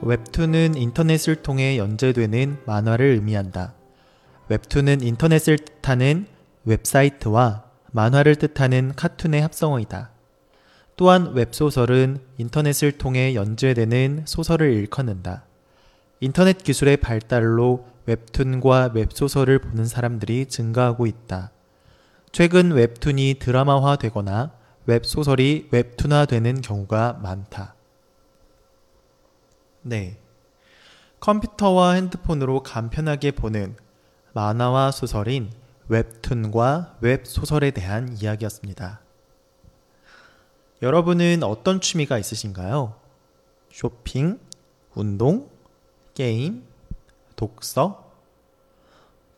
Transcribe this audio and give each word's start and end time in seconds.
웹툰은 0.00 0.76
인터넷을 0.76 1.36
통해 1.42 1.76
연재되는 1.76 2.58
만화를 2.66 3.06
의미한다. 3.06 3.74
웹툰은 4.48 5.02
인터넷을 5.02 5.58
뜻하는 5.58 6.26
웹사이트와 6.64 7.64
만화를 7.90 8.36
뜻하는 8.36 8.92
카툰의 8.94 9.42
합성어이다. 9.42 10.10
또한 10.96 11.32
웹소설은 11.34 12.18
인터넷을 12.38 12.92
통해 12.92 13.34
연재되는 13.34 14.22
소설을 14.24 14.72
일컫는다. 14.72 15.44
인터넷 16.20 16.62
기술의 16.62 16.98
발달로 16.98 17.86
웹툰과 18.06 18.92
웹소설을 18.94 19.58
보는 19.58 19.84
사람들이 19.84 20.46
증가하고 20.46 21.06
있다. 21.06 21.50
최근 22.30 22.70
웹툰이 22.70 23.36
드라마화 23.40 23.96
되거나 23.96 24.52
웹소설이 24.86 25.68
웹툰화 25.72 26.26
되는 26.26 26.60
경우가 26.60 27.20
많다. 27.22 27.74
네. 29.88 30.18
컴퓨터와 31.20 31.92
핸드폰으로 31.92 32.62
간편하게 32.62 33.30
보는 33.30 33.74
만화와 34.34 34.90
소설인 34.90 35.50
웹툰과 35.88 36.98
웹소설에 37.00 37.70
대한 37.70 38.14
이야기였습니다. 38.20 39.00
여러분은 40.82 41.42
어떤 41.42 41.80
취미가 41.80 42.18
있으신가요? 42.18 43.00
쇼핑, 43.72 44.38
운동, 44.94 45.48
게임, 46.12 46.64
독서? 47.34 48.12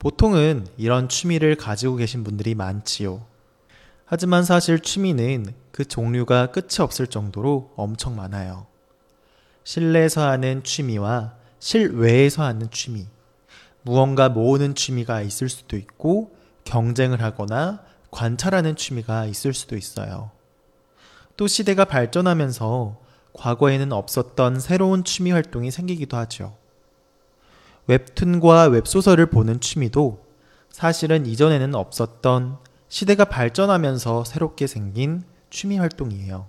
보통은 0.00 0.66
이런 0.76 1.08
취미를 1.08 1.54
가지고 1.54 1.94
계신 1.94 2.24
분들이 2.24 2.56
많지요. 2.56 3.24
하지만 4.04 4.44
사실 4.44 4.80
취미는 4.80 5.54
그 5.70 5.84
종류가 5.84 6.50
끝이 6.50 6.80
없을 6.80 7.06
정도로 7.06 7.72
엄청 7.76 8.16
많아요. 8.16 8.69
실내에서 9.64 10.26
하는 10.26 10.62
취미와 10.62 11.34
실외에서 11.58 12.42
하는 12.42 12.70
취미, 12.70 13.06
무언가 13.82 14.28
모으는 14.28 14.74
취미가 14.74 15.22
있을 15.22 15.48
수도 15.48 15.76
있고 15.76 16.34
경쟁을 16.64 17.22
하거나 17.22 17.82
관찰하는 18.10 18.76
취미가 18.76 19.26
있을 19.26 19.54
수도 19.54 19.76
있어요. 19.76 20.30
또 21.36 21.46
시대가 21.46 21.84
발전하면서 21.84 23.00
과거에는 23.32 23.92
없었던 23.92 24.60
새로운 24.60 25.04
취미 25.04 25.30
활동이 25.30 25.70
생기기도 25.70 26.16
하죠. 26.16 26.56
웹툰과 27.86 28.64
웹소설을 28.64 29.26
보는 29.26 29.60
취미도 29.60 30.24
사실은 30.70 31.26
이전에는 31.26 31.74
없었던 31.74 32.58
시대가 32.88 33.24
발전하면서 33.24 34.24
새롭게 34.24 34.66
생긴 34.66 35.24
취미 35.50 35.78
활동이에요. 35.78 36.48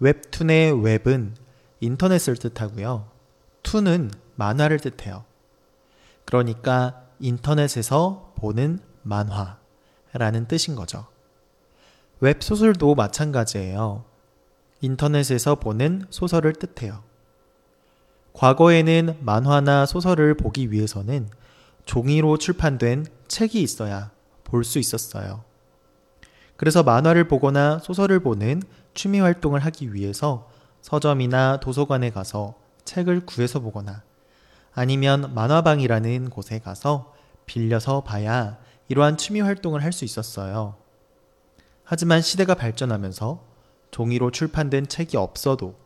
웹툰의 0.00 0.82
웹은 0.82 1.34
인터넷을 1.82 2.36
뜻하고요. 2.36 3.08
투는 3.64 4.12
만화를 4.36 4.78
뜻해요. 4.78 5.24
그러니까 6.24 7.02
인터넷에서 7.18 8.32
보는 8.36 8.78
만화라는 9.02 10.46
뜻인 10.46 10.76
거죠. 10.76 11.06
웹소설도 12.20 12.94
마찬가지예요. 12.94 14.04
인터넷에서 14.80 15.56
보는 15.56 16.06
소설을 16.10 16.52
뜻해요. 16.52 17.02
과거에는 18.32 19.18
만화나 19.20 19.84
소설을 19.84 20.36
보기 20.36 20.70
위해서는 20.70 21.28
종이로 21.84 22.38
출판된 22.38 23.06
책이 23.26 23.60
있어야 23.60 24.12
볼 24.44 24.62
수 24.62 24.78
있었어요. 24.78 25.42
그래서 26.56 26.84
만화를 26.84 27.26
보거나 27.26 27.80
소설을 27.80 28.20
보는 28.20 28.62
취미 28.94 29.18
활동을 29.18 29.58
하기 29.64 29.94
위해서 29.94 30.48
서점이나 30.82 31.60
도서관에 31.60 32.10
가서 32.10 32.54
책을 32.84 33.24
구해서 33.24 33.60
보거나 33.60 34.02
아니면 34.74 35.32
만화방이라는 35.34 36.30
곳에 36.30 36.58
가서 36.58 37.14
빌려서 37.46 38.02
봐야 38.02 38.58
이러한 38.88 39.16
취미 39.16 39.40
활동을 39.40 39.82
할 39.82 39.92
수 39.92 40.04
있었어요. 40.04 40.76
하지만 41.84 42.20
시대가 42.20 42.54
발전하면서 42.54 43.42
종이로 43.90 44.30
출판된 44.30 44.88
책이 44.88 45.16
없어도 45.16 45.76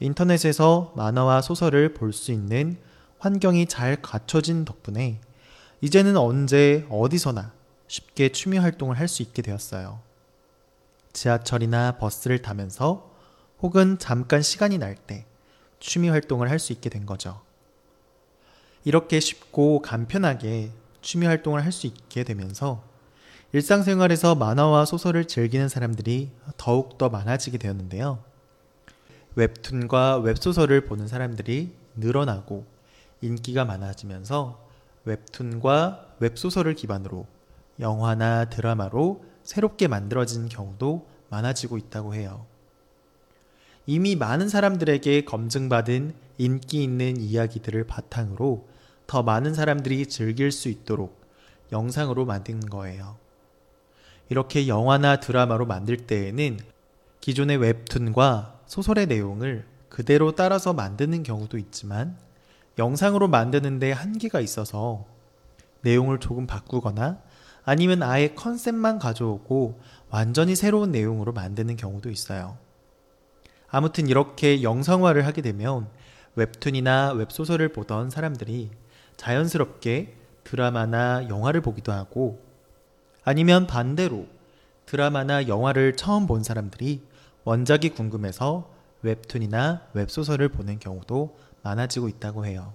인터넷에서 0.00 0.92
만화와 0.96 1.42
소설을 1.42 1.94
볼 1.94 2.12
수 2.12 2.32
있는 2.32 2.78
환경이 3.18 3.66
잘 3.66 4.00
갖춰진 4.00 4.64
덕분에 4.64 5.20
이제는 5.80 6.16
언제 6.16 6.86
어디서나 6.90 7.52
쉽게 7.88 8.30
취미 8.30 8.58
활동을 8.58 8.98
할 8.98 9.08
수 9.08 9.22
있게 9.22 9.42
되었어요. 9.42 10.00
지하철이나 11.12 11.96
버스를 11.98 12.42
타면서 12.42 13.07
혹은 13.62 13.98
잠깐 13.98 14.42
시간이 14.42 14.78
날 14.78 14.94
때 14.96 15.24
취미 15.80 16.08
활동을 16.08 16.50
할 16.50 16.58
수 16.58 16.72
있게 16.72 16.90
된 16.90 17.06
거죠. 17.06 17.40
이렇게 18.84 19.20
쉽고 19.20 19.80
간편하게 19.82 20.70
취미 21.02 21.26
활동을 21.26 21.64
할 21.64 21.72
수 21.72 21.86
있게 21.86 22.24
되면서 22.24 22.82
일상생활에서 23.52 24.34
만화와 24.34 24.84
소설을 24.84 25.26
즐기는 25.26 25.68
사람들이 25.68 26.30
더욱더 26.56 27.08
많아지게 27.08 27.58
되었는데요. 27.58 28.22
웹툰과 29.36 30.18
웹소설을 30.18 30.84
보는 30.84 31.08
사람들이 31.08 31.72
늘어나고 31.96 32.66
인기가 33.20 33.64
많아지면서 33.64 34.58
웹툰과 35.04 36.16
웹소설을 36.20 36.74
기반으로 36.74 37.26
영화나 37.80 38.46
드라마로 38.46 39.24
새롭게 39.44 39.88
만들어진 39.88 40.48
경우도 40.48 41.06
많아지고 41.30 41.78
있다고 41.78 42.14
해요. 42.14 42.44
이미 43.90 44.16
많은 44.16 44.50
사람들에게 44.50 45.24
검증받은 45.24 46.12
인기 46.36 46.82
있는 46.82 47.16
이야기들을 47.16 47.84
바탕으로 47.84 48.68
더 49.06 49.22
많은 49.22 49.54
사람들이 49.54 50.04
즐길 50.08 50.52
수 50.52 50.68
있도록 50.68 51.18
영상으로 51.72 52.26
만든 52.26 52.60
거예요. 52.60 53.16
이렇게 54.28 54.68
영화나 54.68 55.20
드라마로 55.20 55.64
만들 55.64 55.96
때에는 55.96 56.58
기존의 57.22 57.56
웹툰과 57.56 58.60
소설의 58.66 59.06
내용을 59.06 59.64
그대로 59.88 60.32
따라서 60.32 60.74
만드는 60.74 61.22
경우도 61.22 61.56
있지만 61.56 62.18
영상으로 62.78 63.26
만드는데 63.26 63.92
한계가 63.92 64.40
있어서 64.40 65.06
내용을 65.80 66.20
조금 66.20 66.46
바꾸거나 66.46 67.22
아니면 67.64 68.02
아예 68.02 68.34
컨셉만 68.34 68.98
가져오고 68.98 69.80
완전히 70.10 70.56
새로운 70.56 70.92
내용으로 70.92 71.32
만드는 71.32 71.76
경우도 71.76 72.10
있어요. 72.10 72.67
아무튼 73.70 74.08
이렇게 74.08 74.62
영상화를 74.62 75.26
하게 75.26 75.42
되면 75.42 75.88
웹툰이나 76.36 77.12
웹소설을 77.12 77.68
보던 77.70 78.10
사람들이 78.10 78.70
자연스럽게 79.16 80.14
드라마나 80.44 81.28
영화를 81.28 81.60
보기도 81.60 81.92
하고 81.92 82.42
아니면 83.24 83.66
반대로 83.66 84.26
드라마나 84.86 85.48
영화를 85.48 85.96
처음 85.96 86.26
본 86.26 86.42
사람들이 86.42 87.02
원작이 87.44 87.90
궁금해서 87.90 88.70
웹툰이나 89.02 89.82
웹소설을 89.92 90.48
보는 90.48 90.78
경우도 90.78 91.36
많아지고 91.62 92.08
있다고 92.08 92.46
해요. 92.46 92.72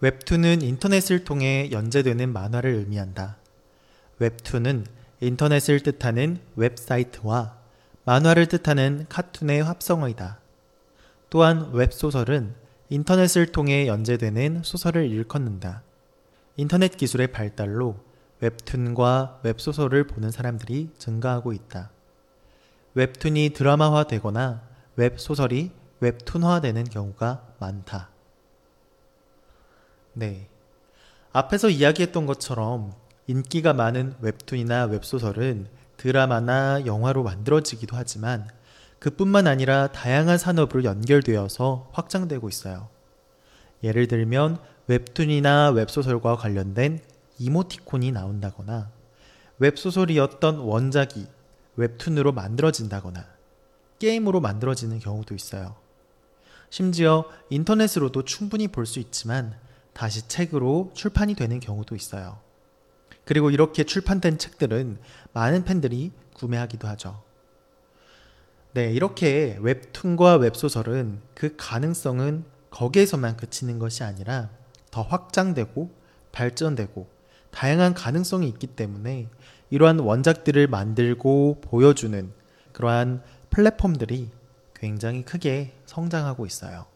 웹툰은 0.00 0.62
인터넷을 0.62 1.24
통해 1.24 1.70
연재되는 1.70 2.32
만화를 2.32 2.74
의미한다. 2.74 3.36
웹툰은 4.18 4.86
인터넷을 5.20 5.80
뜻하는 5.80 6.40
웹사이트와 6.56 7.61
만화를 8.04 8.46
뜻하는 8.46 9.06
카툰의 9.08 9.62
합성어이다. 9.62 10.38
또한 11.30 11.70
웹소설은 11.72 12.54
인터넷을 12.88 13.46
통해 13.52 13.86
연재되는 13.86 14.62
소설을 14.64 15.08
일컫는다. 15.08 15.82
인터넷 16.56 16.96
기술의 16.96 17.28
발달로 17.28 17.96
웹툰과 18.40 19.40
웹소설을 19.44 20.06
보는 20.08 20.30
사람들이 20.30 20.90
증가하고 20.98 21.52
있다. 21.52 21.90
웹툰이 22.94 23.50
드라마화 23.50 24.04
되거나 24.04 24.62
웹소설이 24.96 25.70
웹툰화 26.00 26.60
되는 26.60 26.84
경우가 26.84 27.46
많다. 27.60 28.10
네. 30.12 30.48
앞에서 31.32 31.70
이야기했던 31.70 32.26
것처럼 32.26 32.92
인기가 33.26 33.72
많은 33.72 34.16
웹툰이나 34.20 34.84
웹소설은 34.86 35.68
드라마나 36.02 36.84
영화로 36.84 37.22
만들어지기도 37.22 37.96
하지만 37.96 38.48
그뿐만 38.98 39.46
아니라 39.46 39.86
다양한 39.92 40.36
산업으로 40.36 40.82
연결되어서 40.82 41.90
확장되고 41.92 42.48
있어요. 42.48 42.88
예를 43.84 44.08
들면 44.08 44.58
웹툰이나 44.88 45.70
웹소설과 45.70 46.36
관련된 46.38 46.98
이모티콘이 47.38 48.10
나온다거나 48.10 48.90
웹소설이었던 49.60 50.58
원작이 50.58 51.28
웹툰으로 51.76 52.32
만들어진다거나 52.32 53.24
게임으로 54.00 54.40
만들어지는 54.40 54.98
경우도 54.98 55.36
있어요. 55.36 55.76
심지어 56.68 57.26
인터넷으로도 57.48 58.24
충분히 58.24 58.66
볼 58.66 58.86
수 58.86 58.98
있지만 58.98 59.54
다시 59.92 60.26
책으로 60.26 60.90
출판이 60.94 61.36
되는 61.36 61.60
경우도 61.60 61.94
있어요. 61.94 62.40
그리고 63.24 63.50
이렇게 63.50 63.84
출판된 63.84 64.38
책들은 64.38 64.98
많은 65.32 65.64
팬들이 65.64 66.12
구매하기도 66.34 66.88
하죠. 66.88 67.22
네, 68.72 68.90
이렇게 68.90 69.58
웹툰과 69.60 70.36
웹소설은 70.36 71.20
그 71.34 71.54
가능성은 71.56 72.44
거기에서만 72.70 73.36
그치는 73.36 73.78
것이 73.78 74.02
아니라 74.02 74.48
더 74.90 75.02
확장되고 75.02 75.90
발전되고 76.32 77.06
다양한 77.50 77.92
가능성이 77.92 78.48
있기 78.48 78.68
때문에 78.68 79.28
이러한 79.70 79.98
원작들을 79.98 80.66
만들고 80.66 81.60
보여주는 81.60 82.32
그러한 82.72 83.22
플랫폼들이 83.50 84.30
굉장히 84.74 85.22
크게 85.22 85.74
성장하고 85.86 86.46
있어요. 86.46 86.86